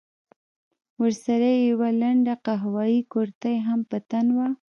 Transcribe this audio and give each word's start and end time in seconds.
ورسره 1.01 1.49
يې 1.55 1.61
يوه 1.69 1.89
لنډه 2.01 2.33
قهويي 2.45 2.99
کورتۍ 3.13 3.55
هم 3.67 3.79
په 3.89 3.97
تن 4.09 4.27
وه. 4.37 4.47